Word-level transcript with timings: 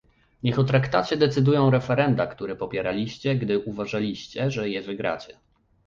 Niech 0.43 0.59
o 0.59 0.63
Traktacie 0.63 1.15
zadecydują 1.17 1.69
referenda, 1.71 2.27
które 2.27 2.55
popieraliście, 2.55 3.35
gdy 3.35 3.59
uważaliście, 3.59 4.51
że 4.51 4.69
je 4.69 4.81
wygracie 4.81 5.37